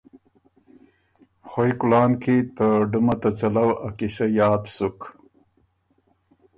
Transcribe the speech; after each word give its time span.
خوئ 1.49 1.71
کُلان 1.79 2.11
کی 2.21 2.35
ته 2.55 2.67
ډُمه 2.89 3.15
ته 3.21 3.29
څَلؤ 3.37 3.71
ا 3.87 3.89
قیصۀ 3.97 4.25
یاد 4.37 4.63
سُک۔ 4.75 4.99